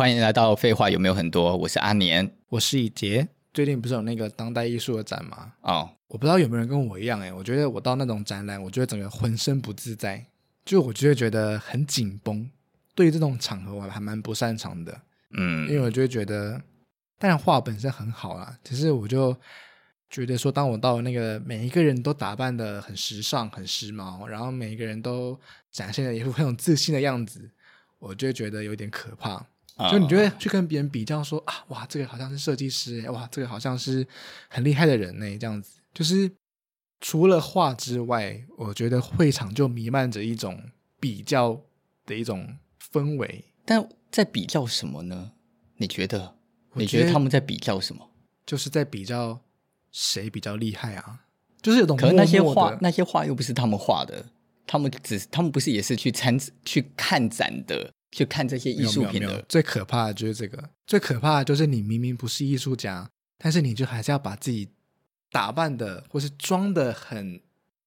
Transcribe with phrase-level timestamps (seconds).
[0.00, 1.54] 欢迎来到废话有没有很多？
[1.54, 3.28] 我是阿年，我是以杰。
[3.52, 5.52] 最近不是有那个当代艺术的展吗？
[5.60, 10.24] 哦，我不知道有没有人跟我一样诶，我觉得我到那种展览，我觉得整个浑身不自在，
[10.64, 12.50] 就我就会觉得很紧绷。
[12.94, 15.02] 对于这种场合，我还蛮不擅长的。
[15.36, 16.58] 嗯，因为我就会觉得，
[17.18, 19.36] 当然画本身很好啦，只是我就。
[20.08, 25.38] 觉得说，当我到那个每一个人都打扮的很时尚、很时髦，然后每一个人都
[25.70, 27.50] 展现了一副很有自信的样子，
[27.98, 29.46] 我就觉得有点可怕。
[29.88, 34.04] 就你就会去跟别人比较说啊，哇，这个好像是设计师，哇，这个好像是
[34.48, 35.80] 很厉害的人呢，这样子。
[35.94, 36.30] 就是
[37.00, 40.60] 除了画之外，我觉得会场就弥漫着一种
[40.98, 41.60] 比较
[42.06, 42.56] 的一种
[42.92, 43.44] 氛围。
[43.64, 45.32] 但在比较什么呢？
[45.76, 46.34] 你觉得？
[46.74, 48.10] 你觉得他们在比较什么？
[48.44, 49.40] 就是在比较。
[49.92, 51.18] 谁比较厉害啊？
[51.60, 54.24] 就是有种可能那些画，那些画又不是他们画的，
[54.64, 59.44] 他们只是他们不是也是去参去看展的，去看这些艺术品的。
[59.48, 63.08] 最可怕的就是这个，最可怕的就是你明明不是艺术家，
[63.38, 64.68] 但是你就还是要把自己
[65.30, 67.40] 打扮的或是装的很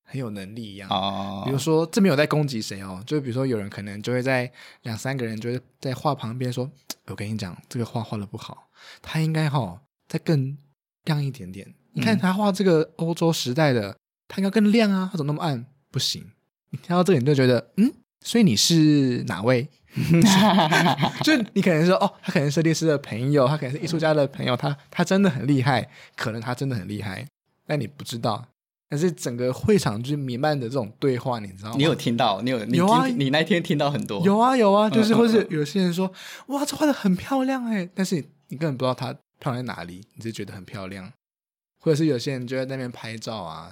[0.03, 0.89] 很有能力一样。
[0.89, 4.51] 哦，比如说这没有在攻击谁哦，就比如说有人可能就会在
[4.83, 6.69] 两三个人就会在画旁边说
[7.07, 8.69] ：“我跟你讲，这个画画的不好，
[9.01, 10.57] 他应该哈、哦、再更
[11.05, 13.95] 亮一点点。”你看他画这个欧洲时代的，
[14.27, 15.65] 他应该更亮啊，他怎么那么暗？
[15.91, 16.25] 不行，
[16.71, 19.69] 你听到这里你就觉得，嗯，所以你是哪位？
[21.23, 27.27] 就你可能说，哦，他可能是设计师的朋友，他可能是艺术家的朋友，他他真的很厉害，可能他真的很厉害，
[27.67, 28.45] 但你不知道。
[28.89, 31.75] 但是整个会场就是弥漫的这种对话，你知道吗？
[31.77, 32.41] 你有听到？
[32.43, 32.63] 你有？
[32.65, 33.07] 你有啊？
[33.07, 34.21] 你那天听到很多？
[34.23, 36.11] 有啊，有啊，就是或是有些人说，
[36.47, 41.11] 哇，这画的很漂亮哎，但是你根本不知道它漂亮在哪里，你只是觉得很漂亮。
[41.79, 43.71] 或者是有些人就在那边拍照啊，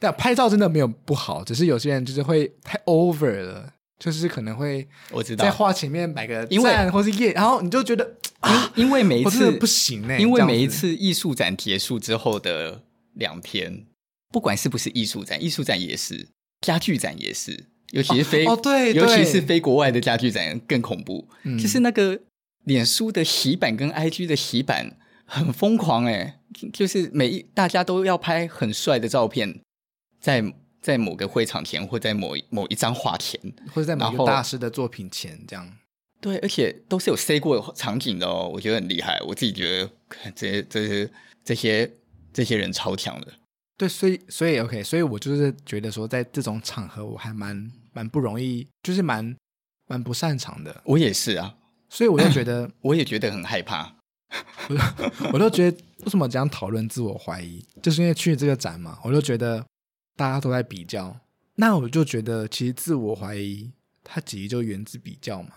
[0.00, 5.44] 但拍照真的没有不好，只是有些人就是会太 over 了，就是可能会我知道。
[5.44, 12.82] 在画前面摆个赞，因为或是耶，然后你就觉得啊，因为每一次不行呢，因为每一次艺术展结束之后的
[13.14, 13.86] 两天，
[14.32, 16.28] 不管是不是艺术展，艺术展也是，
[16.60, 22.20] 家具展也是，尤其是非哦，哦对，尤其是非国外的家具展更恐怖，嗯，就是那个
[22.64, 24.96] 脸书的洗版跟 IG 的洗版。
[25.30, 26.40] 很疯狂哎，
[26.72, 29.60] 就是每一大家都要拍很帅的照片，
[30.18, 30.42] 在
[30.80, 33.40] 在某个会场前，或在某某一张画前，
[33.72, 35.72] 或者在某个大师的作品前，这样。
[36.20, 39.20] 对，而且都是有塞过场景的哦，我觉得很厉害。
[39.26, 39.90] 我自己觉得
[40.34, 41.10] 这些这些
[41.44, 41.92] 这些
[42.32, 43.32] 这些人超强的。
[43.76, 49.36] 对，所以所以 OK，所以我就是觉得说，在这种场合，我还蛮蛮不容易，就是蛮
[49.86, 50.82] 蛮不擅长的。
[50.84, 51.54] 我也是啊，
[51.88, 53.94] 所以我就觉得， 我也觉得很害怕。
[54.68, 54.80] 我就
[55.32, 57.64] 我都觉得，为什么这样讨论自我怀疑？
[57.80, 59.64] 就是因为去这个展嘛，我就觉得
[60.18, 61.20] 大家都在比较，
[61.54, 63.70] 那我就觉得其实自我怀疑
[64.02, 65.50] 它其实就源自比较嘛。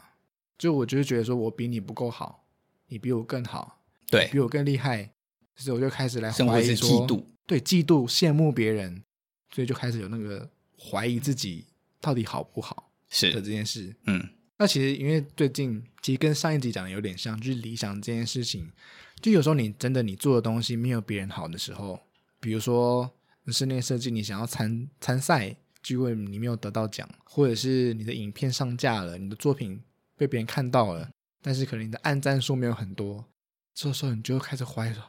[0.55, 2.45] 就我就是觉得说我比你不够好，
[2.85, 5.11] 你比我更好，对，比我更厉害，
[5.55, 9.01] 所以我就开始来怀疑说，嫉妒，对，嫉妒、羡慕别人，
[9.49, 10.47] 所以就开始有那个
[10.77, 11.65] 怀疑自己
[11.99, 13.33] 到底好不好是。
[13.33, 14.29] 的这件事，嗯。
[14.57, 18.71] 那其实，因为最近其实跟上一集讲的有点像，就是理想这件事情，
[19.19, 21.99] 就有时候你真的你做的东西没有别人好的时候，
[22.39, 23.11] 比如说
[23.47, 29.81] 室内设计，你想要参参赛，结果你没有得到奖，或者是你的影片上架了，你的作品
[30.17, 31.09] 被别人看到了，
[31.41, 33.25] 但是可能你的按赞数没有很多，
[33.73, 35.03] 这时候你就开始怀疑说，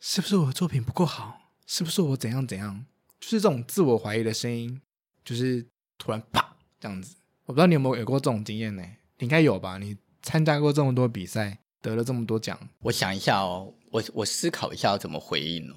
[0.00, 1.52] 是不是我的作品不够好？
[1.66, 2.86] 是不是我怎样怎样？
[3.20, 4.80] 就是这种自我怀疑的声音，
[5.24, 5.66] 就是
[5.98, 7.16] 突然啪这样子。
[7.44, 8.82] 我不知道你有没有有过这种经验呢？
[9.18, 9.76] 你应该有吧？
[9.78, 12.58] 你参加过这么多比赛，得了这么多奖。
[12.80, 15.74] 我想一下哦，我我思考一下要怎么回应哦。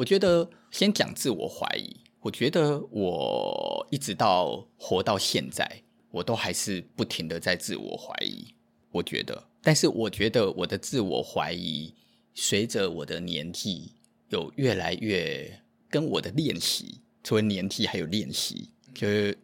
[0.00, 1.94] 我觉得先讲自我怀疑。
[2.20, 8.54] 我觉得我一直到活到现在，我都还是不停的在自我怀疑。
[8.92, 11.94] 我觉得，但是我觉得我的自我怀疑，
[12.32, 13.92] 随着我的年纪
[14.30, 15.60] 有越来越
[15.90, 19.36] 跟我的练习，除了年纪还有练习，就是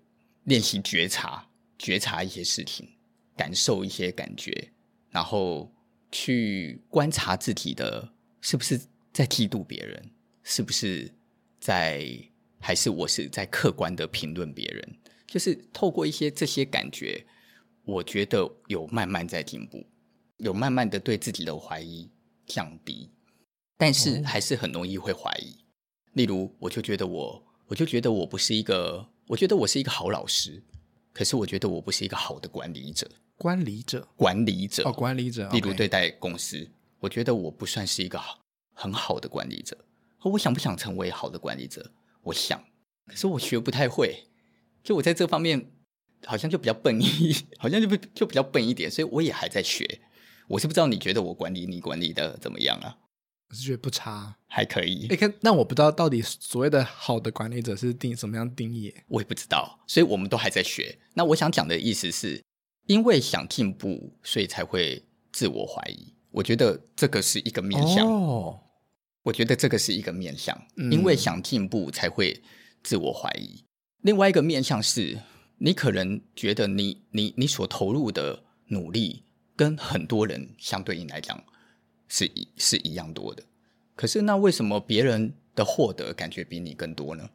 [0.45, 1.47] 练习觉察。
[1.79, 2.89] 觉察一些事情，
[3.37, 4.73] 感受一些感觉，
[5.11, 5.71] 然后
[6.11, 8.09] 去观察自己的
[8.41, 8.81] 是不是
[9.13, 10.11] 在嫉妒别人，
[10.49, 11.13] 是不是
[11.59, 12.07] 在，
[12.61, 14.97] 还是我是在客观的评论别人？
[15.27, 17.27] 就是透过一些这些感觉，
[17.83, 19.85] 我觉得有慢慢在进步，
[20.37, 22.09] 有慢慢的对自己的怀疑
[22.47, 23.11] 降低，
[23.77, 25.57] 但是还是很容易会怀疑。
[26.13, 30.63] 例如，我就觉得我，我就觉得我不是一个，我觉得我是一个好老师。
[31.13, 35.49] 可是我觉得我不是一个好的管理者，管理者，管理者，哦，管理者。
[35.51, 36.71] 例如对待公司.
[37.01, 38.21] 我觉得我不算是一个
[38.73, 39.77] 很好的管理者。
[40.33, 41.93] 我想不想成为好的管理者？
[42.23, 42.63] 我想，
[43.07, 44.25] 可是我学不太会。
[44.83, 45.71] 就我在这方面
[46.25, 50.01] 好像就比较笨一，好像就不就比较笨一点，所以我也还在学。
[50.49, 52.99] 我是不知道你觉得我管理你管理的怎么样啊？
[53.49, 55.07] 我是觉得不差，还可以。
[55.09, 58.93] 哎，看，那我不知道到底所谓的好的管理者是定什么样定义？
[59.07, 60.99] 我也不知道，所以我们都还在学。
[61.15, 62.43] 那我想讲的意思是，
[62.87, 66.13] 因为想进步，所以才会自我怀疑。
[66.33, 68.07] 我觉得这个是一个面向。
[68.07, 68.61] 哦，
[69.27, 72.41] 我觉得这个是一个面向，嗯，因为想进步才会
[72.85, 73.65] 自我怀疑。
[74.03, 75.19] 另外一个面向是，
[75.59, 79.25] 你可能觉得你你你所投入的努力
[79.57, 81.43] 跟很多人相对应来讲
[82.07, 83.43] 是一是一样多的，
[83.97, 87.29] 可是那为什么别人的获得感觉比你更多呢？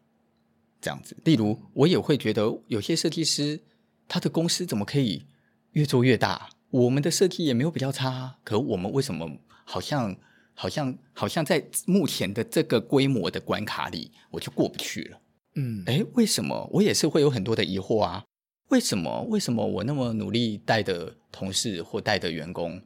[0.80, 3.60] 这样子，例如我也会觉得有些设计师
[4.08, 5.26] 他的公司怎么可以
[5.74, 6.52] 越做越大？
[6.70, 9.30] 我们的设计也没有比较差，可我们为什么
[9.66, 10.16] 好像
[10.62, 15.20] 好像好像在目前的这个规模的关卡里，我就过不去了？
[15.56, 16.70] 嗯，诶，为什么？
[16.72, 18.24] 我也是会有很多的疑惑啊。
[18.70, 19.24] 为什么？
[19.24, 22.80] 为什么我那么努力带的同事或带的员工，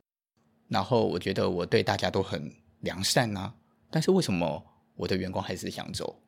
[0.70, 2.50] 然后我觉得我对大家都很
[2.80, 3.54] 良善呢、啊？
[3.92, 6.24] 但是为什么我的员工还是想走？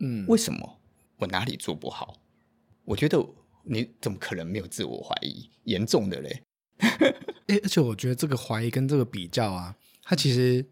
[0.00, 0.78] 嗯，为什么？
[1.16, 2.20] 我哪里做不好？
[2.84, 3.18] 我觉得
[3.64, 5.48] 你怎么可能没有自我怀疑？
[5.64, 6.42] 严重的嘞！
[7.64, 9.74] 而且我觉得这个怀疑跟这个比较啊，
[10.08, 10.64] 它其实，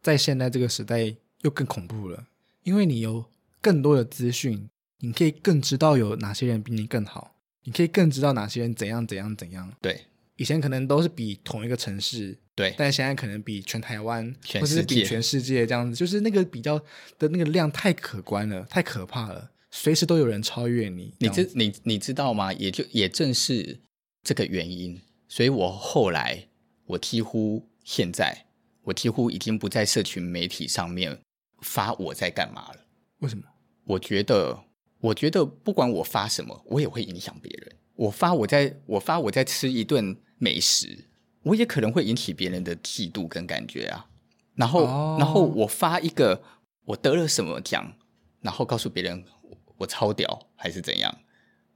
[0.00, 2.26] 在现在这个时代又更恐怖了，
[2.62, 3.26] 因为你有
[3.60, 4.70] 更多的资讯，
[5.00, 7.36] 你可以更知道有哪些人比你更好。
[7.64, 9.70] 你可以更知道哪些人怎样怎样怎样。
[9.82, 10.06] 对，
[10.36, 16.78] 以前可能都是比同一个城市，对，但现在可能比全台湾，全或是比全世界这样子，就是那个比较
[17.18, 21.12] 的那个量太可观了，太可怕了，随时都有人超越你。
[21.18, 22.50] 你知你你知道吗？
[22.54, 23.80] 也就也正是
[24.22, 24.98] 这个原因，
[25.28, 26.48] 所以我后来
[26.86, 28.46] 我几乎现在
[28.88, 31.20] 我几乎已经不在社群媒体上面
[31.60, 32.86] 发我在干嘛了。
[33.20, 33.44] 为什么？
[33.84, 34.64] 我觉得。
[35.00, 37.76] 我觉得不管我发什么，我也会影响别人。
[37.94, 41.06] 我发我在我发我在吃一顿美食，
[41.44, 44.08] 我也可能会引起别人的嫉妒跟感觉啊。
[44.56, 45.20] 然后，oh.
[45.20, 46.42] 然后我发一个
[46.84, 47.92] 我得了什么奖，
[48.40, 49.22] 然后告诉别人
[49.76, 51.16] 我超屌还是怎样，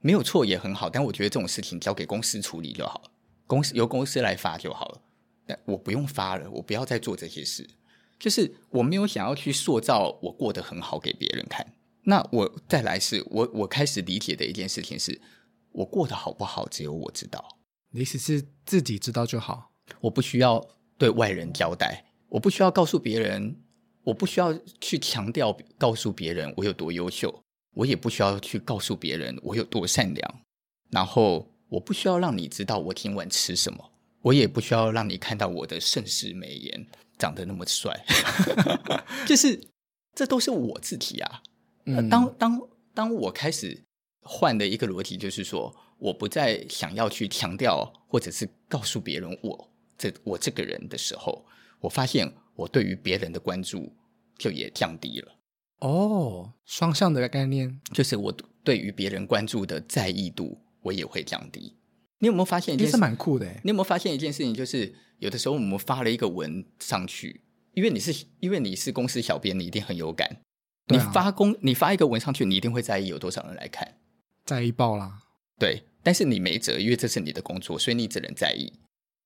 [0.01, 0.89] 没有错也很好。
[0.89, 3.11] 但我觉得这种事情交给公司处理就好了，
[3.47, 5.01] 公司由公司来发就好了。
[5.45, 7.67] 但我不用发了，我不要再做这些事。
[8.19, 11.73] 就是我没有想要去塑造我过得很好给别人看。
[12.03, 15.21] 那我再来是我我开始理解的一件事情是，
[15.71, 17.59] 我过得好不好只有我知道。
[17.91, 20.65] 你意思是自己知道就好，我不需要
[20.97, 23.57] 对外人交代，我不需要告诉别人，
[24.03, 27.43] 我不需要去强调告诉别人我有多优秀，
[27.75, 30.41] 我也不需要去告诉别人我有多善良。
[30.91, 33.91] 然后我不需要让你知道我今晚吃什么，
[34.23, 36.87] 我也不需要让你看到我的盛世美颜
[37.19, 37.93] 长得那么帅，
[39.27, 39.61] 就是
[40.15, 41.43] 这都是我自己啊。
[41.85, 42.61] 嗯，当当
[42.93, 43.83] 当我开始
[44.21, 51.45] 换的一个逻辑，就是说，我不再想要去强调或者是告诉别人我这我这个人的时候，
[51.81, 53.93] 我发现我对于别人的关注
[54.37, 55.35] 就也降低了。
[55.79, 58.33] 哦，双向的概念，就是我
[58.63, 61.75] 对于别人关注的在意度，我也会降低。
[62.19, 62.91] 你有没有发现一件事？
[62.91, 63.45] 是蛮酷的。
[63.63, 64.53] 你有没有发现一件事情？
[64.53, 67.41] 就是有的时候我们发了一个文上去，
[67.73, 70.41] 因为你是因为你是公司小编，你一定很有感。
[70.87, 73.95] 你发公，你发一个文上去，你一定会在意有多少人来看，
[74.45, 75.19] 在意爆啦。
[75.57, 78.73] 对，但是你没辙，因为这是你的工作，所以你只能在意。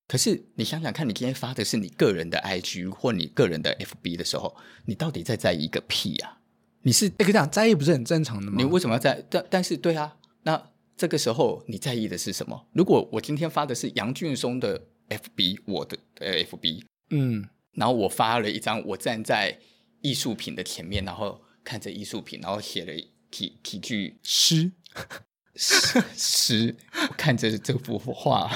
[0.06, 6.38] 可是你想想看，你今天发的是你个人的 IG 或你个人的 FB 的时候，你到底在在意个屁啊？
[6.82, 8.54] 你是哎，跟你讲，在意不是很正常的吗？
[8.56, 9.22] 你为什么要在？
[9.28, 12.66] 但但是对啊，那这个时候你在意的是什么？
[12.74, 19.58] 如果我今天发的是杨俊松的 FB，我的呃 FB，嗯，然后我发了一张我站在
[20.02, 21.40] 艺术品的前面，然后。
[21.64, 22.92] 看着艺术品，然后写了
[23.30, 24.72] 几几句诗
[25.54, 26.76] 诗诗。
[27.14, 28.50] 看着这幅画，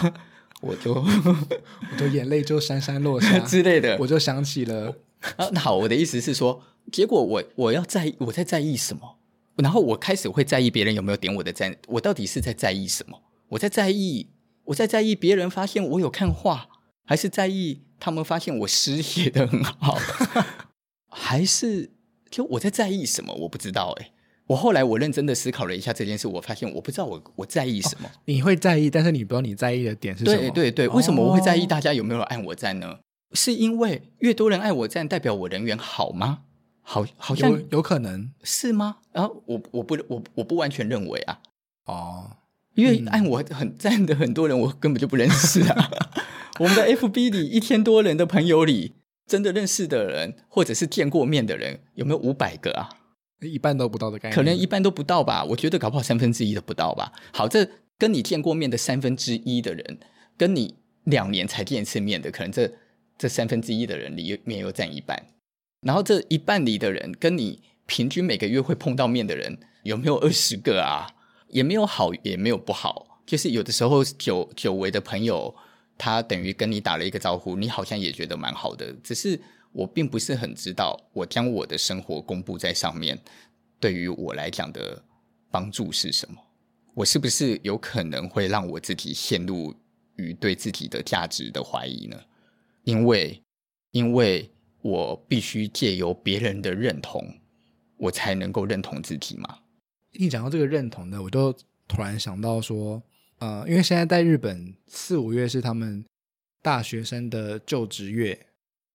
[0.62, 0.94] 我就
[1.92, 3.98] 我的眼泪就潸潸落下 之类的。
[3.98, 4.96] 我就想起了
[5.36, 9.18] 啊，那好，我的意思是说，结果我我要在意，我在在意什么？
[9.62, 11.76] 然后我开始会在意别人有没有点我的赞。
[11.86, 13.22] 我到底是在在意什么？
[13.50, 14.28] 我在在意，
[14.64, 16.68] 我在在意别人发现我有看画，
[17.04, 19.96] 还是在意他们发现我诗写得很好，
[21.08, 21.92] 还是？
[22.30, 23.32] 就我在在意什么？
[23.34, 24.10] 我不知道哎。
[24.48, 28.08] 我后来我认真的思考了一下这件事，我发现我不知道我我在意什么。
[28.08, 30.36] 哦，你会在意，但是你不知道你在意的点是什么？
[30.36, 32.88] 对对对，为什么我会在意大家有没有按我赞呢？
[32.88, 32.98] 哦，
[33.34, 36.40] 是因为越多人按我赞，代表我人缘好吗？
[36.82, 38.98] 好，好像有，有可能是吗？
[39.12, 41.38] 然后我我不我我不完全认为啊。
[41.86, 42.36] 哦，
[42.74, 45.90] 因为按我很赞的很多人，我根本就不认识啊。
[46.60, 48.94] 我们的 FB 里一千多人的朋友里。
[49.24, 52.90] 真的认识的人，或者是见过面的人，有没有五百个啊？
[53.40, 55.42] 一半都不到的概念，可能一半都不到吧。
[55.44, 57.12] 我觉得搞不好三分之一都不到吧。
[57.32, 59.98] 好，这跟你见过面的三分之一的人，
[60.36, 60.74] 跟你
[61.04, 62.70] 两年才见一次面的，可能这
[63.16, 65.24] 这三分之一的人里面又占一半，
[65.82, 71.06] 然后这一半里的人跟你平均每个月会碰到面的人有没有二十个啊？
[71.48, 75.54] 也没有好，也没有不好，就是有的时候久久违的朋友，
[75.98, 79.38] 他等于跟你打了一个招呼，你好像也觉得蛮好的，只是
[79.72, 83.18] 我并不是很知道，我将我的生活公布在上面，
[83.78, 85.02] 对于我来讲的
[85.50, 86.36] 帮助是什么？
[86.94, 89.74] 我是不是有可能会让我自己陷入
[90.16, 92.16] 于对自己的价值的怀疑呢？
[92.84, 93.42] 因为，
[93.90, 94.50] 因为
[94.82, 97.38] 我必须借由别人的认同，
[97.96, 99.60] 我才能够认同自己嘛。
[100.12, 101.52] 一讲到这个认同的，我就
[101.88, 103.02] 突然想到说，
[103.38, 106.04] 呃，因为现在在日本四五月是他们
[106.60, 108.46] 大学生的就职月，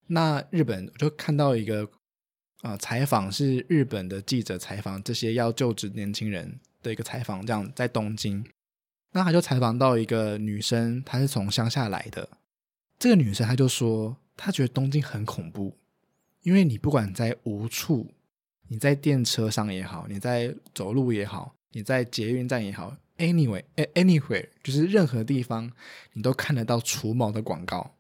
[0.08, 1.90] 那日本我就看到一个、
[2.62, 6.60] 呃、采访，是日本的记者采访这些要就职年轻人。
[6.84, 8.46] 的一个采访，这样在东京，
[9.12, 12.30] 那他就采访到一个女生，她是从乡下来的。
[13.00, 15.76] 这个女生她就说，他觉得东京很恐怖，
[16.44, 18.10] 因为你不管在无处，
[18.70, 25.70] 你在电车上也好，你在走路也好，你在捷运站也好，anyway，anywhere，就是任何地方，
[26.14, 27.96] 你都看得到除毛的广告。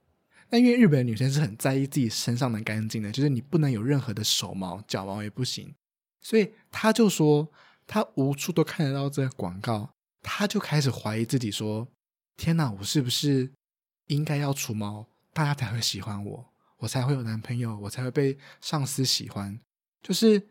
[0.50, 5.74] 那因为日本女生是很在意自己身上的干净的，就是你不能有任何的手毛、脚毛也不行，
[6.22, 7.51] 所以他就说。
[7.89, 9.89] 他无处都看得到这个广告，
[10.22, 11.88] 他就开始怀疑自己说
[12.36, 13.50] ：“天哪，我是不是
[14.08, 16.44] 应该要除毛，大家才会喜欢我，
[16.77, 19.60] 我才会有男朋友，我才会被上司喜欢？”
[20.01, 20.41] 就是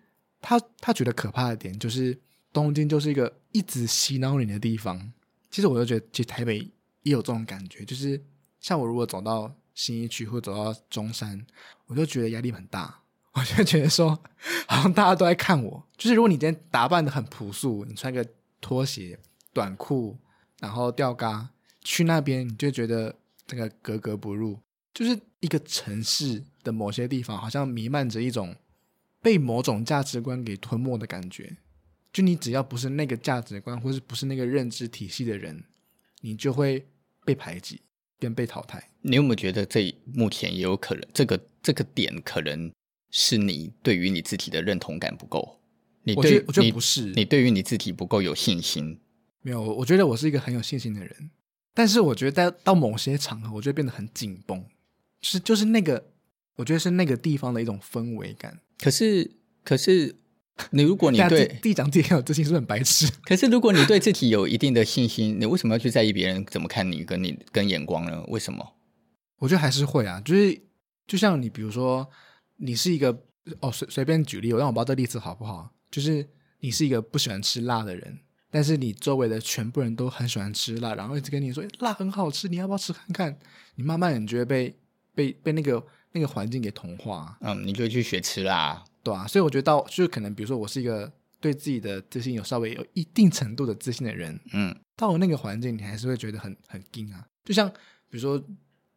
[0.41, 2.17] 他他觉得可怕的点，就是
[2.53, 5.13] 东京就是一个一直洗脑你的地方。
[5.51, 6.59] 其实我就觉得，其实台北
[7.03, 8.25] 也有这种感觉，就是
[8.61, 11.45] 像我如果走到新一区或走到中山，
[11.87, 13.01] 我就觉得压力很大。
[13.35, 14.17] 我就觉得说，
[14.69, 15.85] 好像大家都在看我。
[15.97, 18.25] 就是如果你今天打扮得很朴素，你穿个
[18.61, 19.19] 拖鞋、
[19.53, 20.17] 短裤，
[20.61, 21.51] 然后吊嘎
[21.81, 23.17] 去那边，你就觉得
[23.49, 24.61] 这个格格不入。
[24.97, 28.57] 就是一个城市的某些地方，好像弥漫着一种
[29.21, 31.59] 被某种价值观给吞没的感觉。
[32.11, 35.65] 就你只要不是那个价值观，或是不是那个认知体系的人，
[36.23, 36.87] 你就会
[37.27, 37.83] 被排挤，
[38.19, 38.89] 跟被淘汰。
[39.03, 42.73] 你有没有觉得这目前也有可能，这个这个点可能？
[43.13, 45.61] 是你对于你自己的认同感不够，
[46.03, 48.99] 你对我觉得，不是，你对于你自己不够有信心。
[49.43, 51.31] 没有，我觉得我是一个很有信心的人，
[51.73, 54.67] 但是我觉得在到某些场合，我就会变得很紧绷，就
[55.27, 56.11] 是就是那个，
[56.57, 58.61] 我觉得是那个地方的一种氛围感。
[58.79, 59.31] 可是，
[59.65, 60.17] 可是
[60.71, 63.11] 你如果你对自己讲自己很有自信，是很白痴？
[63.25, 68.25] 可是如果你对自己有一定的信心，你为什么要去在意别人怎么看你，跟你跟眼光呢？
[68.29, 68.75] 为什么？
[69.39, 70.61] 我觉得还是会啊，就是
[71.07, 72.09] 就像你比如说。
[72.59, 73.23] 你是一个
[73.61, 75.75] 哦，随随便举例，我让我不知道这例子好不好？
[75.91, 76.27] 就是
[76.61, 78.19] 你是一个不喜欢吃辣的人，
[78.51, 83.39] 但是你周围的全部人都很喜欢吃辣，然后一直跟你说辣很好吃，你要不要吃看看？
[83.75, 84.75] 你慢慢你觉得被
[85.17, 89.27] 被被那个那个环境给同化，嗯，你就去学吃啦，对啊。
[89.27, 97.27] 所以我觉得到就是可能，比如说我是一个对自己的自信有稍微有一定程度的自信的人，嗯，到了那个环境，你还是会觉得很很惊啊。
[97.45, 97.69] 就像
[98.09, 98.41] 比如说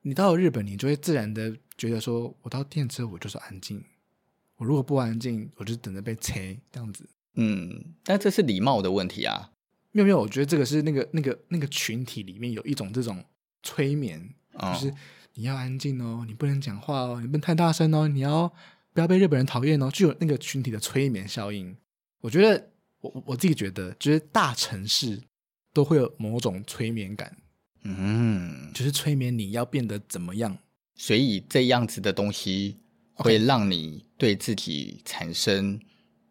[0.03, 1.55] 你到了日本，你就会自然的。
[1.79, 3.81] 觉得说，我到电车我就是安静，
[4.57, 7.07] 我如果不安静，我就等着被催这样子。
[7.35, 9.49] 嗯，但这是礼貌的问题啊。
[9.93, 13.23] 没有没有，我觉得这个是那个那个那个群体里面有一种这种
[13.63, 14.21] 催眠，
[14.55, 14.93] 哦、就是
[15.39, 18.53] 你要安静哦，你不能讲话哦，你不能太大声哦，你要
[18.93, 21.73] 不要被日本人讨厌哦，就有那个群体的催眠效应。
[22.19, 25.17] 我觉得我我自己觉得，就是大城市
[25.73, 27.37] 都会有某种催眠感，
[27.83, 30.57] 嗯，就是催眠你要变得怎么样。
[30.95, 32.77] 所以这样子的东西
[33.13, 35.79] 会让你对自己产生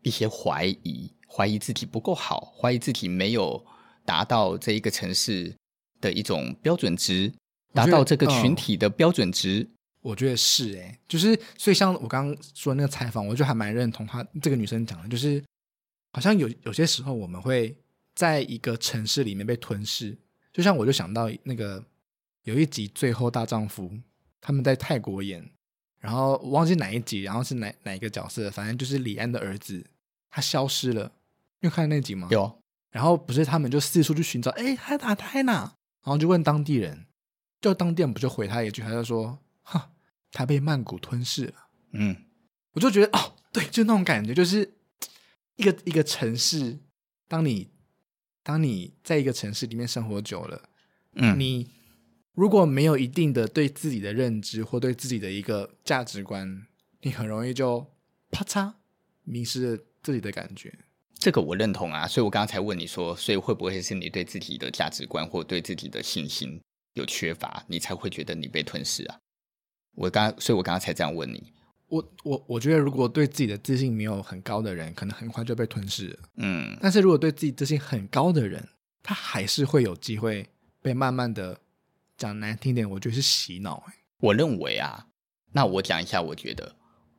[0.02, 3.64] 一些怀疑怀疑自己不够好，怀疑自己没有
[4.04, 5.56] 达到这一个城市
[5.98, 7.32] 的一种标准值，
[7.72, 9.68] 达到这个群体的标准值。
[10.00, 15.42] 我觉得是诶，就是所以像我刚刚说的那个采访，我就还蛮认同她这个女生讲的，就是
[16.12, 17.76] 好像有有些时候我们会
[18.14, 20.16] 在一个城市里面被吞噬，
[20.52, 21.84] 就像我就想到那个
[22.44, 23.84] 有一集《最后大丈夫》。
[24.40, 25.44] 他们在泰国演，
[25.98, 29.84] 然后我忘记哪一集，然后是哪哪一个角色，反正就是李安的儿子，
[30.30, 31.10] 他消失了。
[31.60, 32.28] 你有看那集吗？
[32.30, 32.60] 有。
[32.92, 35.52] 然后不是他们就四处去寻找，哎，他哪他哪？
[35.54, 37.04] 然后就问当地人，
[37.60, 39.90] 就当店不就回他一句，他就说，哈，
[40.32, 41.54] 他被曼谷吞噬了。
[41.92, 42.16] 嗯，
[42.72, 44.74] 我就觉得哦，对，就那种感觉，就是
[45.56, 46.78] 一个一个城市，
[47.26, 47.68] 当你
[48.42, 50.68] 当你在一个城市里面生活久了，
[51.14, 51.70] 嗯，你。
[52.34, 56.68] 如果没有一定的对自己的认知或对自己的一个价值观，
[57.00, 57.84] 你很容易就
[58.30, 58.74] 啪嚓
[59.24, 60.72] 迷失了自己的感觉。
[61.14, 66.60] 这个我认同啊，所以我刚刚才问你说，所以会不会是你对自己的价值观或对自己的信心
[66.98, 69.18] 有缺乏，你才会觉得你被吞噬啊。
[69.94, 71.52] 我刚，所以我刚刚才这样问你。
[71.88, 76.18] 我我我觉得，如果对自己的自信没有很高的人，可能很快就被吞噬了。
[76.36, 78.68] 嗯，但是如果对自己自信很高的人，
[79.02, 80.46] 他还是会有机会
[80.82, 81.58] 被慢慢的
[82.18, 83.82] 讲难听点，我觉得是洗脑。
[84.20, 85.06] 我认为啊，
[85.52, 86.76] 那我讲一下，我觉得，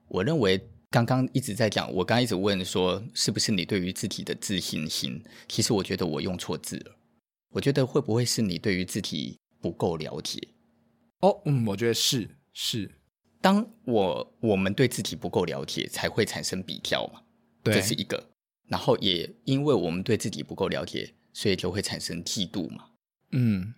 [0.08, 5.24] 我认为刚刚一直在讲，我刚刚一直问说，是不是你对于自己的自信心？
[5.48, 6.96] 其实我觉得我用错字了。
[7.50, 10.40] 我觉得会不会是你对于自己不够了解？
[11.22, 12.96] 哦，嗯，我觉得是是。
[13.42, 17.22] 当我我们对自己不够了解，才会产生比较嘛，
[17.64, 18.30] 对，这是一个。
[18.68, 22.90] 然后也因为我们对自己不够了解，所以就会产生嫉妒嘛。
[23.32, 23.74] 嗯，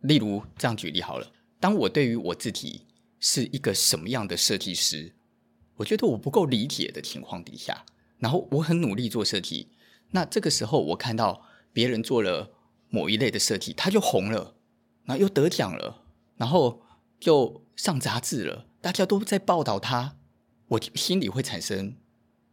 [0.00, 2.86] 例如这样举例好了，当我对于我自己
[3.20, 5.14] 是一个什么样的设计师，
[5.76, 7.84] 我觉得我不够理解的情况底下，
[8.18, 9.68] 然后我很努力做设计，
[10.12, 12.50] 那这个时候我看到别人做了
[12.88, 14.56] 某一类的设计，他就红了，
[15.04, 16.02] 然后又得奖了，
[16.36, 16.82] 然后
[17.20, 18.66] 就上杂志了。
[18.80, 20.16] 大家都在报道他，
[20.68, 21.96] 我心里会产生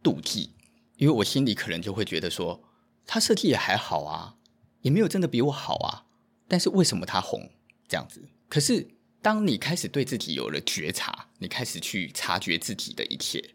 [0.02, 0.54] 妒忌，
[0.96, 2.62] 因为我心里可能就会觉得说，
[3.06, 4.36] 他设计也还好啊，
[4.80, 6.06] 也没有真的比我好啊，
[6.48, 7.50] 但是为什么他红
[7.86, 8.28] 这样子？
[8.48, 8.88] 可是
[9.20, 13.54] 当你开始对自己有了觉察，你开始去察觉自己的一切，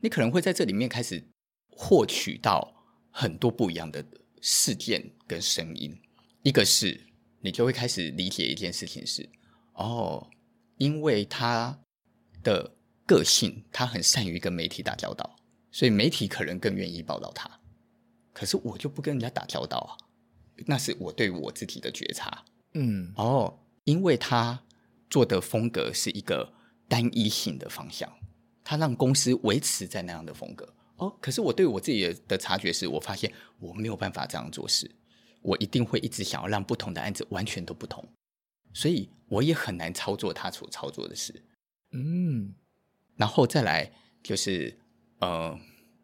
[0.00, 1.22] 你可能会在这里面开始
[1.68, 2.74] 获取到
[3.10, 4.04] 很多不一样的
[4.40, 5.96] 事件跟声音。
[6.42, 7.03] 一个是
[7.44, 9.28] 你就会开始理解一件事情是，
[9.74, 10.28] 哦，
[10.78, 11.78] 因为他。
[12.42, 12.70] 的
[13.06, 15.34] 个性，他很善于跟媒体打交道，
[15.70, 17.50] 所以媒体可能更愿意报道他。
[18.34, 19.96] 可是我就不跟人家打交道啊，
[20.66, 22.44] 那是我对我自己的觉察。
[22.74, 24.62] 嗯，哦，因为他
[25.08, 26.52] 做的风格是一个
[26.86, 28.12] 单一性的方向，
[28.62, 30.68] 他让公司维持在那样的风格。
[30.96, 34.90] 哦，可是我对我自己的察觉是，我发现我没有办法这样做事，
[35.44, 38.02] 我一定会一直想要让不同的案子完全都不同，
[38.72, 41.44] 所以我也很难操作他所操作的事。
[41.92, 42.54] 嗯，
[43.16, 44.74] 然后再来就是，
[45.18, 45.56] 呃，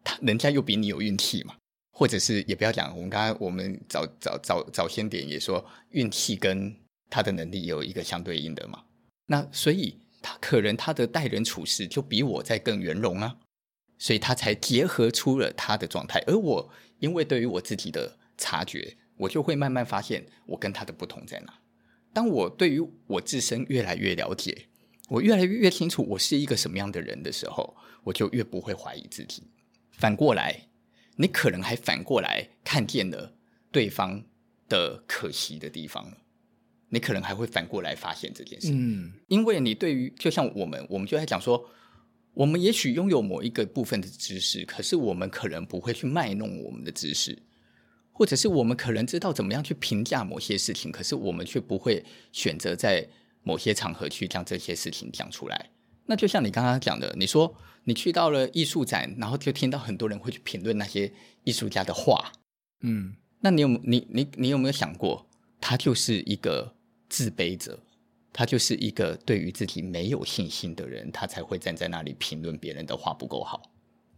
[0.03, 1.55] 他人家又比你有运气嘛，
[1.91, 6.75] 或者是也不要讲，我们刚刚我们早早早早先点也说，运气跟
[7.09, 8.83] 他的能力有一个相对应的嘛。
[9.25, 13.39] 那所以他可能他的待人处事就比我在更圆融啊，
[13.97, 16.23] 所以他才结合出了他的状态。
[16.27, 21.53] 而我因为对于我自己的察觉，我就会慢慢发现我跟他的不同在哪。
[22.11, 24.67] 当我对于我自身越来越了解。
[25.09, 29.43] 我越来越清楚我是一个什么样的人的时候，我就越不会怀疑自己。
[29.91, 30.69] 反过来，
[31.17, 33.33] 你可能还反过来看见了
[33.73, 34.23] 对方
[34.69, 36.17] 的可惜的地方了。
[36.87, 38.69] 你可能还会反过来发现这件事。
[38.71, 41.69] 嗯，因为你对于就像我们，我们就在讲说，
[42.33, 47.37] 我们也许拥有某一个部分的知识，可是我们可能不会去卖弄我们的知识，
[48.21, 53.07] 或者是我们可能知道怎么样去评价某些事情，可是我们却不会选择在。
[53.43, 55.71] 某些场合去将这些事情讲出来，
[56.05, 57.51] 那就像你刚刚讲的，你说
[57.85, 61.11] 你去到了艺术展，然后就听到很多人会去评论那些
[61.43, 62.31] 艺术家的画，
[62.81, 65.25] 嗯，那你有你你你有没有想过，
[65.59, 66.75] 他就是一个
[67.09, 67.79] 自卑者，
[68.31, 73.71] 他就是一个对于自己没有信心的人，他才会站在那里评论别人的画不够好。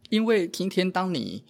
[0.10, 1.46] 因为今天当你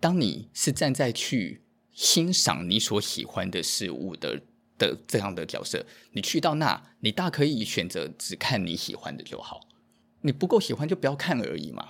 [0.00, 1.62] 当你是站在去
[1.98, 4.40] 欣赏你所喜欢的事物的。
[4.78, 9.66] 的这样的角色，你去到那，你大可以选择只看你喜欢的就好。
[10.20, 11.88] 你不够喜欢就不要看而已嘛。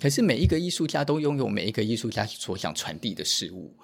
[0.00, 3.76] 可是每一个艺术家都拥有每一个艺术家所想传递的事物，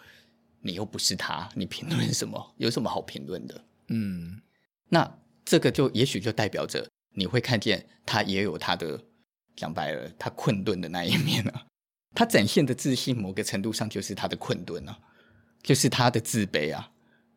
[0.62, 2.54] 你又不是他，你评论什么？
[2.56, 3.64] 有什么好评论的？
[3.88, 4.40] 嗯，
[4.88, 8.98] 那这个就也许就代表着你会看见他也有他的
[9.54, 11.66] 讲白了，他困顿的那一面啊。
[12.14, 14.98] 他展现的自信，某个程度上就是他的困顿啊，
[15.62, 16.92] 就是他的自卑啊。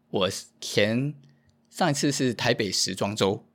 [0.09, 0.29] 我
[0.61, 1.13] 前
[1.69, 3.45] 上一次是台北时装周，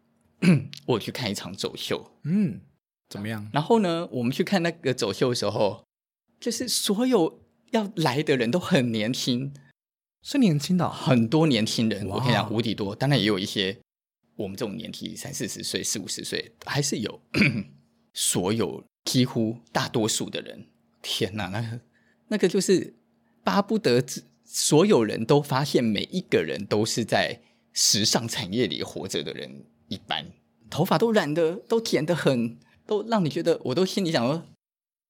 [0.87, 2.61] 我去看一场走秀，嗯，
[3.09, 3.48] 怎么样？
[3.52, 5.85] 然后呢，我们去看那个走秀的时候，
[6.40, 9.52] 就是所有要来的人都很年轻，
[10.22, 12.07] 是年轻的哦，很多年轻人。
[12.09, 13.78] 我跟你讲，无敌多，当然也有一些
[14.37, 17.22] 我们这种年纪三四十岁、四五十岁，还是有。
[18.14, 20.66] 所有几乎大多数的人，
[21.00, 21.81] 天哪，那个
[22.28, 22.96] 那个就是
[23.44, 24.02] 巴不得
[24.50, 27.42] 所有人都发现，每一个人都是在
[27.74, 30.24] 时尚产业里活着的人一般，
[30.70, 34.42] 头发都染的，都剪得很，都让你觉得，我都心里想说，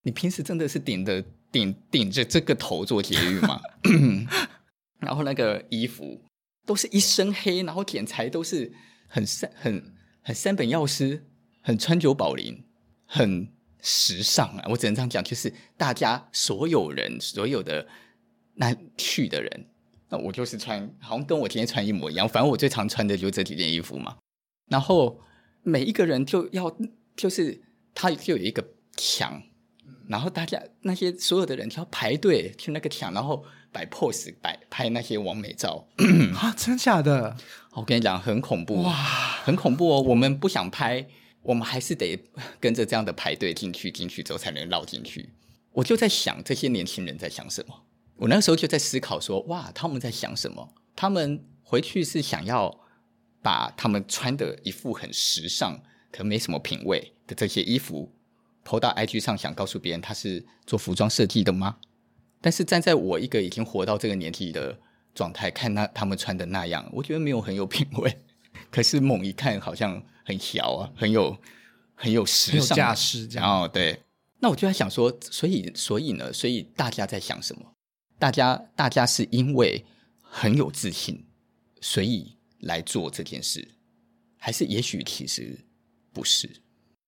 [0.03, 3.61] 你平时真的是顶着顶顶着这个头做节育吗？
[4.99, 6.21] 然后那个衣服
[6.67, 8.73] 都是一身黑，然后剪裁都是
[9.07, 11.25] 很三很很三本药师，
[11.63, 12.65] 很川久保玲，
[13.07, 14.67] 很时尚啊！
[14.69, 17.87] 我只能这样讲，就是大家所有人所有的。
[18.61, 19.67] 那去的人
[20.09, 22.29] 那我就是穿，好像跟我今天穿一模一样。
[22.29, 24.17] 反正我最常穿的就这几件衣服嘛。
[24.69, 25.21] 然后
[25.63, 26.75] 每一个人就要，
[27.17, 27.63] 就是
[27.95, 28.65] 他就有一个
[28.97, 29.43] 墙，
[30.09, 35.87] 然后大家那些所有的人就要排队去那个墙，然后摆 pose，摆拍那些完美照。
[36.37, 37.37] 啊， 真假的？
[37.73, 38.93] 我跟你讲，很恐怖哇，
[39.45, 40.01] 很恐怖哦。
[40.01, 41.07] 我们不想拍。
[41.43, 42.19] 我们还是得
[42.61, 45.31] 跟着这样的排队进去，进去之后才能绕进去。
[45.73, 47.75] 我就在想，这些年轻人在想什么？
[48.19, 50.75] 我那个时候就在思考说，哇，他们在想什么？
[50.95, 52.81] 他们回去是想要
[53.43, 55.81] 把他们穿的一副很时尚，
[56.13, 58.13] 可没什么品味的这些衣服
[58.65, 61.77] ，PO 到 IG 上，想告诉别人他是做服装设计的吗？
[62.41, 64.79] 但是站在我一个已经活到这个年纪的
[65.15, 68.19] 状态，看那他们穿的那样，我觉得没有很有品味。
[68.71, 70.03] 可是猛一看，好像。
[70.29, 71.35] 很小啊，很有
[71.95, 73.67] 很有时尚架势，这样哦。
[73.67, 74.03] 对，
[74.41, 77.63] 那我就在想说，所以所以呢，所以大家在想什么？
[78.19, 79.85] 大家大家是因为
[80.21, 81.25] 很有自信，
[81.81, 83.69] 所以来做这件事，
[84.37, 85.67] 还是也许其实
[86.13, 86.63] 不是？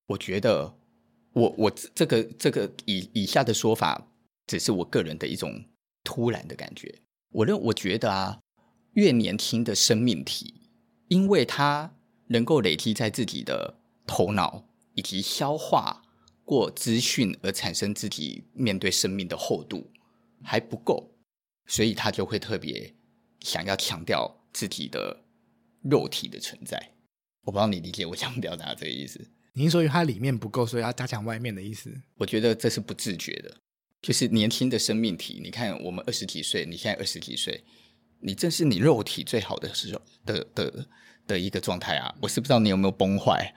[0.06, 0.76] 我觉得
[1.32, 4.08] 我，我这个这个以以下的说法，
[4.46, 5.64] 只是我个人的一种
[6.04, 7.02] 突然的感觉。
[7.30, 8.40] 我认我觉得啊，
[8.92, 10.54] 越年轻的生命体，
[11.08, 11.94] 因为他。
[12.32, 13.74] 能够累积在自己的
[14.06, 14.62] 头脑，
[14.94, 16.00] 以及消化
[16.44, 19.90] 过资讯而产生自己面对生命的厚度
[20.42, 21.16] 还不够，
[21.66, 22.94] 所以他就会特别
[23.40, 25.24] 想要强调自己的
[25.82, 26.92] 肉体的存在。
[27.42, 29.30] 我不知道你理解我想表达这个意思。
[29.54, 31.92] 您说它里面不够，所以要加强外面的意思？
[32.16, 33.56] 我觉得这是不自觉的，
[34.00, 35.40] 就是年轻的生命体。
[35.42, 37.64] 你看，我们二十几岁，你现在二十几岁，
[38.20, 40.88] 你正是你肉体最好的时候的的。
[41.34, 43.54] 的一个状态啊，我是不知道你有没有崩坏，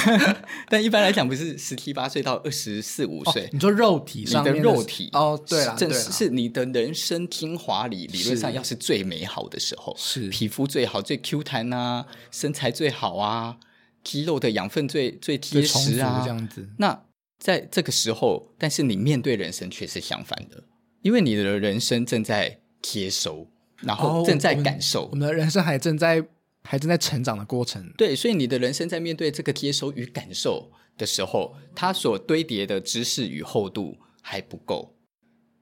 [0.68, 13.56] 但一般来讲不是十七八岁到二十四五岁，你说肉体上的肉体哦，对啊，正是是你的人生精华里，理论上要是最美好的时候，是皮肤最好、最 Q 弹啊，身材最好啊，
[14.04, 16.68] 肌肉的养分最最结实啊，这样子。
[16.78, 17.02] 那
[17.38, 20.62] 在这个时候，但是你面对人生却是相反的，
[21.02, 23.48] 因为你的人生正在接收，
[23.78, 26.26] 然后正在感受，哦，我们的人生还正在。
[26.66, 34.96] 还正在成长的过程，对，所以你的人生在面对这个接收与感受的时候，它所堆叠的知识与厚度还不够，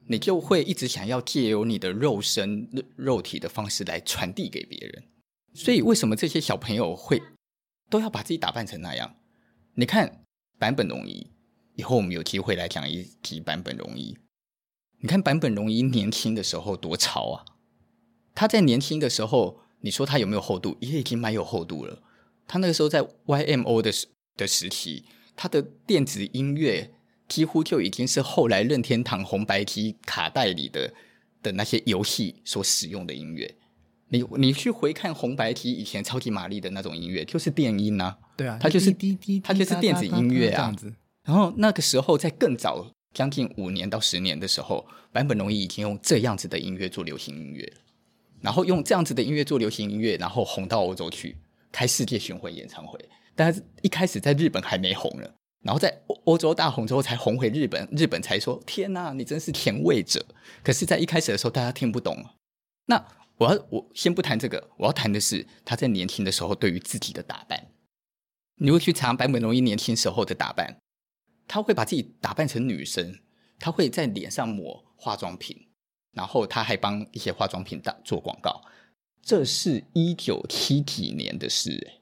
[0.06, 5.04] 你就会一直想要借由你的肉身、肉体的方式来传递给别人。
[5.52, 7.22] 所以，为什么这些小朋友会
[7.90, 9.16] 都要把自己打扮成那样？
[9.74, 10.24] 你看
[10.58, 11.30] 坂本龙一，
[11.76, 14.16] 以后我们有机会来讲一集坂本龙一。
[15.00, 17.44] 你看坂本龙一年轻的时候多潮啊！
[18.34, 19.63] 他在年轻的时候。
[19.84, 20.74] 你说它有没有厚度？
[20.80, 22.02] 也已经蛮有厚度了。
[22.46, 25.04] 他那个时候在 YMO 的时的时期，
[25.36, 26.90] 他的电子音乐
[27.28, 30.90] 几乎就已经是后来任天堂红白机卡带里的
[31.42, 33.54] 的那些游戏所使用的音乐。
[34.08, 38.16] 你你去回看红白机以前超级玛丽的那种音乐，就是电音啊。
[38.38, 40.74] 对啊，它就是滴滴它就是电子音乐啊。
[41.24, 47.80] 然后那个时候在更早将近五年到十年的时候，坂本龙一已经用这样子的音乐做流行音乐了。
[48.44, 51.34] 然后用这样子的音乐做流行音乐，然后红到欧洲去
[51.72, 53.00] 开世界巡回演唱会。
[53.34, 55.26] 但是一开始在日本还没红呢，
[55.62, 60.22] 然后在欧欧洲大红之后才红回日本，日本才说：“天哪，你真是前卫者。”
[60.62, 62.22] 可是，在一开始的时候，大家听不懂。
[62.84, 63.02] 那
[63.38, 67.68] 我要我先不谈这个，我要谈的是他在年轻的时候对于自己的打扮。
[68.56, 70.76] 你会去查坂本龙一年轻时候的打扮，
[71.48, 73.20] 他会把自己打扮成女生，
[73.58, 75.63] 他会在脸上抹化妆品。
[76.14, 78.62] 然后他还帮一些化妆品打做广告，
[79.22, 81.92] 这是一九七几年的事，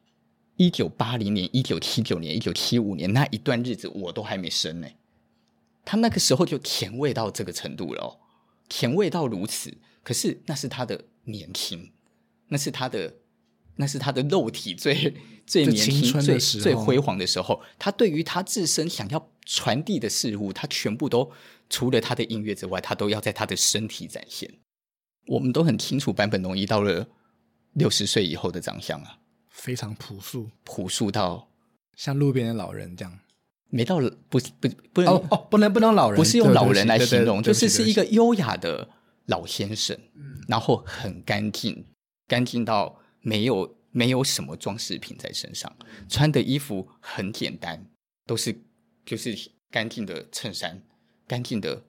[0.56, 4.88] 一九八零年、一九七九年、一九七五年那一段日子，我都还没生呢。
[5.84, 8.18] 他那个时候就前卫到这个程度了，哦
[8.68, 9.76] 前卫到如此。
[10.02, 11.92] 可是那是他的年轻，
[12.48, 13.14] 那是他的，
[13.76, 15.14] 那是他的肉体最
[15.46, 17.62] 最年轻、最最辉煌的时候。
[17.78, 21.30] 他对于他自身想要传递的事物，他全部都。
[21.70, 24.52] 除了他的音乐之外，他都要在他的身体展现。
[25.26, 27.08] 我们都很清楚，坂本龙一到了
[27.72, 31.48] 六十岁以后的长相啊，非常朴素，朴素到
[31.96, 33.18] 像路边的老人这样。
[33.70, 38.90] 没到不不不能哦哦，不能不能老人，不是用老人来形容，就是是一个优雅的
[39.24, 39.98] 老先生，
[40.46, 41.86] 然后很干净，
[42.28, 45.74] 干净到没有没有什么装饰品在身上，
[46.06, 47.86] 穿的衣服很简单，
[48.26, 48.54] 都是
[49.04, 50.82] 就是干净的衬衫。
[51.26, 51.84] 干净的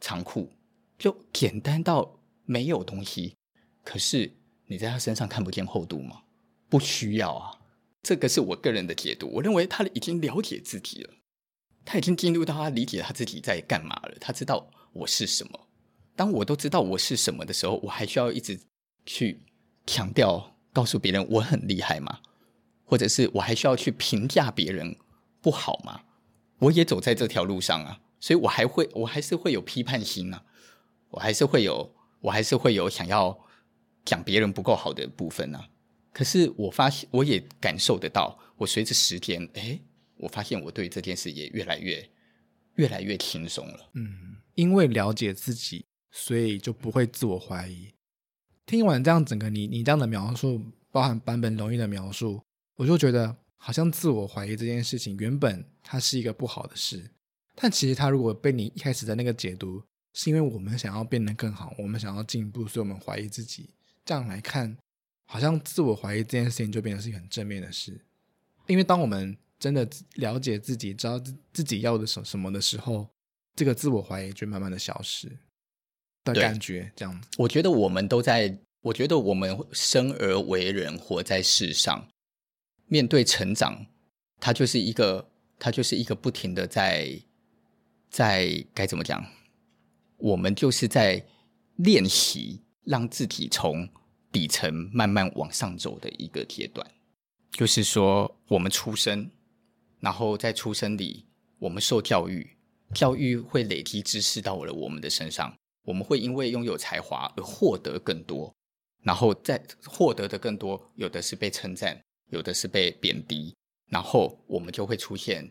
[0.00, 0.50] 长裤，
[0.98, 3.34] 就简单到没有东西。
[3.82, 4.34] 可是
[4.66, 6.24] 你在他身上看不见厚度吗？
[6.68, 7.60] 不需要啊。
[8.02, 9.30] 这个是我个人的解读。
[9.34, 11.14] 我认为他已经了解自己了，
[11.84, 14.16] 他已经进入到他理解他自己在干嘛了。
[14.20, 15.68] 他知道我是什么，
[16.14, 18.60] 当我都知道我是什么的时候，我还需要一直
[19.06, 19.40] 去
[19.86, 22.20] 强调，告诉别人我很厉害吗？
[22.84, 24.96] 或者是我还需要去评价别人
[25.40, 26.02] 不好吗？
[26.58, 30.44] 我也走在这条路上啊，所以我还会，我还是会有批判心啊，
[31.10, 33.38] 我还是会有，我还是会有想要
[34.04, 35.68] 讲别人不够好的部分啊。
[36.12, 39.78] 可是我发现，我也感受得到，我随着时间，哎，
[40.16, 42.08] 我发现我对这件事也越来越，
[42.76, 43.90] 越来越轻松了。
[43.94, 45.84] 嗯，因为了解自己。
[46.18, 47.92] 所以就不会自我怀疑。
[48.64, 52.40] 听完这样整个你你这样的描述，包含版本容易的描述，
[52.76, 57.10] 我就觉得好像自我怀疑这件事情原本它是一个不好的事，
[57.56, 59.82] 但其实它如果被你一开始的那个解读，
[60.14, 63.70] 是因为我们想要变得更好，我们想要进步，所以我们怀疑自己。
[64.04, 64.78] 这样来看，
[65.26, 68.00] 好像自我怀疑这件事情就变成是一个很正面的事。
[68.68, 71.20] 因为当我们真的了解自己，知道
[71.52, 73.08] 自己要的什什么的时候，
[73.56, 75.28] 这个自我怀疑就慢慢的消失。
[76.22, 82.06] 的感觉这样子，我觉得我们都在，我觉得我们生而为人，活在世上，
[82.86, 83.86] 面对成长，
[84.40, 87.20] 它就是一个，它就是一个不停的在，
[88.10, 89.24] 在该怎么讲？
[90.18, 91.24] 我们就是在
[91.76, 93.88] 练习，让自己从
[94.32, 96.86] 底层慢慢往上走的一个阶段。
[97.50, 99.30] 就是说，我们出生，
[100.00, 101.26] 然后在出生里，
[101.58, 102.56] 我们受教育，
[102.94, 105.54] 教育会累积知识到了我们的身上。
[105.84, 108.52] 我们会因为拥有才华而获得更多，
[109.02, 113.54] 然后再获得的更多，有的是被称赞，有的是被贬低，
[113.88, 115.50] 然后我们就会出现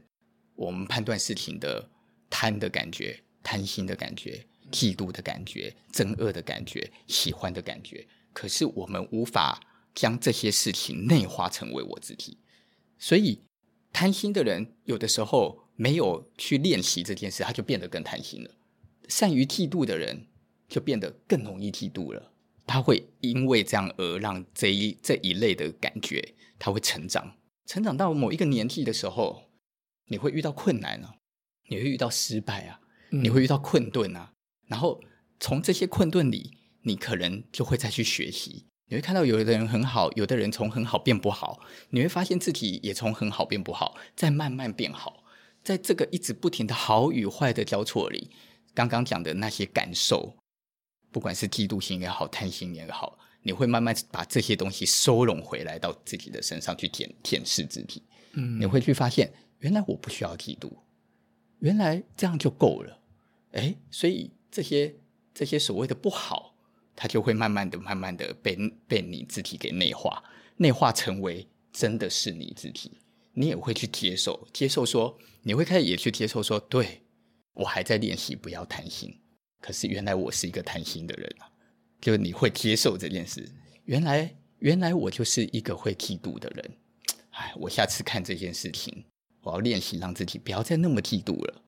[0.56, 1.90] 我们判断事情的
[2.30, 8.06] 贪的感觉、贪心的感觉、嫉妒的感觉、憎恶的感觉、喜欢的感觉。
[8.34, 9.62] 可是我们无法
[9.94, 12.38] 将这些事情内化成为我自己，
[13.00, 13.42] 所以
[13.94, 18.52] 贪心的人有的时候没有去练习这件事，他就变得更贪心了。
[19.08, 20.28] 善于嫉妒的人，
[20.68, 22.34] 就变得更容易嫉妒了。
[22.68, 27.38] 他会因为这样而让这一这一类的感觉，他会成长。
[27.66, 29.50] 成长到某一个年纪的时候，
[30.08, 31.16] 你会遇到困难啊，
[31.70, 34.32] 你会遇到失败啊，你会遇到困顿啊。
[34.32, 34.36] 嗯、
[34.68, 35.02] 然后
[35.40, 38.68] 从这些困顿里，你可能就会再去学习。
[38.88, 41.60] 你会看到有的人很好，有的人从很好变不好。
[41.90, 45.24] 你会发现自己也从很好变不好，再慢慢变好。
[45.64, 48.30] 在这个一直不停的好与坏的交错里。
[48.76, 50.36] 刚刚讲的那些感受，
[51.10, 58.02] 不管是嫉妒心也好，贪心也好，你会慢慢把这些东西收拢回来到自己的身上去检检视自己。
[58.34, 60.72] 嗯，你会去发现，原来我不需要嫉妒，
[61.60, 63.00] 原来这样就够了。
[63.52, 64.96] 哎，所以这些
[65.32, 66.56] 这些所谓的不好，
[66.96, 70.24] 它就会慢慢的、慢慢的被被你自己给内化，
[70.58, 72.92] 内化成为真的是你自己。
[73.34, 77.04] 你也会去接受，接受说，你会开始也去接受说，对。
[77.54, 79.18] 我还在练习不要贪心，
[79.62, 81.48] 可是原来我是一个贪心的人啊！
[82.06, 83.50] 就你会接受这件事，
[83.86, 86.78] 原来原来我就是一个会嫉妒的人。
[87.32, 89.06] 哎，我下次看这件事情，
[89.42, 91.64] 我要练习让自己不要再那么嫉妒了，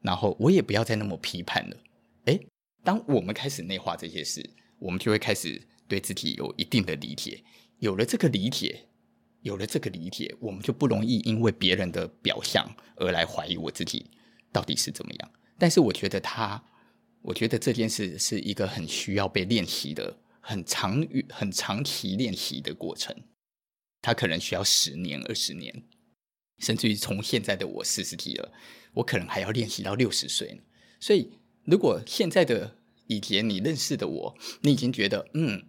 [0.00, 1.76] 然后我也不要再那么批判了。
[2.24, 2.40] 诶，
[2.82, 4.42] 当我们开始内化这些事，
[4.78, 7.44] 我们就会开始对自己有一定的理解。
[7.78, 8.86] 有了这个理解，
[9.42, 14.06] 有了这个理解，我们就不容易因为别人的表象而来怀疑我自己。
[14.50, 15.30] 到底是怎么样？
[15.58, 16.64] 但是我觉得他，
[17.22, 23.14] 我觉得这件事是一个很需要被练习的、很长、很长期练习的过程。
[24.00, 25.82] 他可能需要十年、二十年，
[26.58, 28.52] 甚至于从现在的我四十几了，
[28.94, 30.62] 我可能还要练习到六十岁呢。
[31.00, 31.32] 所以，
[31.64, 32.76] 如果现在的
[33.08, 35.62] 以前你认识的我，你已经觉得嗯，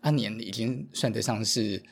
[0.00, 1.82] 阿 年已经算得上是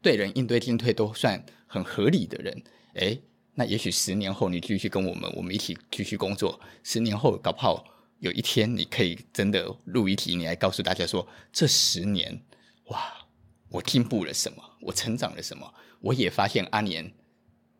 [0.00, 2.62] 对人应对进退都算很合理的人，
[2.94, 3.20] 诶
[3.54, 6.60] 那也许十年后你继续跟我们，我们一起继续工作。
[6.84, 7.84] 十年后搞不好
[8.20, 12.42] 有一天你可以真的录一题，你来告诉大家说，这十年
[12.86, 13.26] 哇，
[13.68, 14.62] 我进步了什么？
[14.80, 15.72] 我成长了什么？
[16.00, 17.12] 我也发现阿年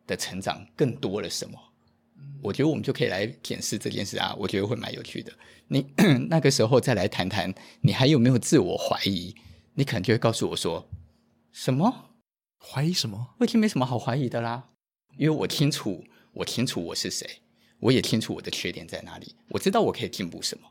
[0.05, 1.59] 的成长更多了什么？
[2.41, 5.33] 我觉得我们就可以来检视这件事啊，我觉得会蛮有趣的。
[5.67, 5.85] 你
[6.29, 9.35] 那个时候再来谈谈，你还有没有自我怀疑？
[9.73, 10.87] 你可能就会告诉我说，
[11.51, 12.11] 什么？
[12.59, 13.35] 怀疑什么？
[13.39, 14.69] 我已经没什么好怀疑的啦。
[15.17, 17.41] 因为我清楚，我清楚我是谁，
[17.79, 20.67] 我也清楚我的缺点在哪里，我知道我可以进步什么，